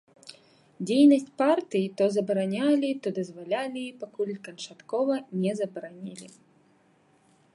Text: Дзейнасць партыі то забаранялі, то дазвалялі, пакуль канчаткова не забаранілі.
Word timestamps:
Дзейнасць 0.91 1.27
партыі 1.41 1.91
то 2.01 2.07
забаранялі, 2.15 2.89
то 3.03 3.07
дазвалялі, 3.19 3.83
пакуль 4.03 4.33
канчаткова 4.49 5.15
не 5.43 5.51
забаранілі. 5.63 6.27